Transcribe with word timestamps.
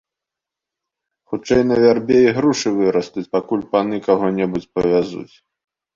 Хутчэй 1.33 1.61
на 1.71 1.75
вярбе 1.83 2.17
ігрушы 2.29 2.69
вырастуць, 2.79 3.27
пакуль 3.35 3.65
паны 3.77 3.95
каго-небудзь 4.07 4.71
павязуць. 4.79 5.35